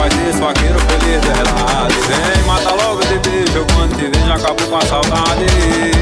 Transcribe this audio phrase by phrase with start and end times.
[0.00, 1.94] faz isso, vaqueiro feliz de verdade.
[2.08, 5.99] Vem mata logo de beijo, quando te vejo acabo com a saudade.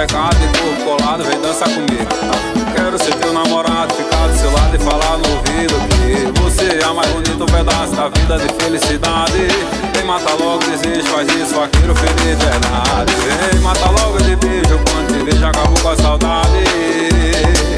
[0.00, 2.08] Pecado e corpo colado, vem dançar comigo.
[2.74, 6.92] Quero ser teu namorado, ficar do seu lado e falar no ouvido que você é
[6.92, 9.48] mais bonito pedaço da vida de felicidade.
[9.94, 13.12] Vem mata logo desejo, faz isso, vaqueiro feliz de verdade.
[13.52, 17.69] Vem mata logo de beijo, quando te vejo acabo com a saudade.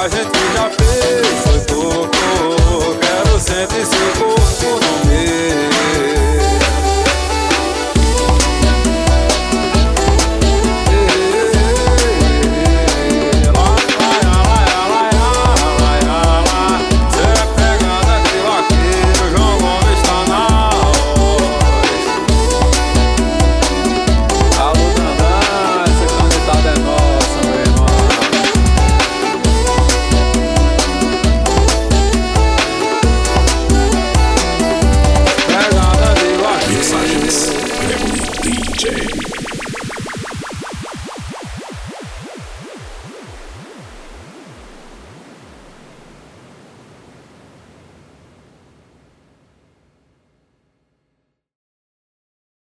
[0.00, 2.98] a gente já fez foi pouco.
[3.00, 4.27] Quero 105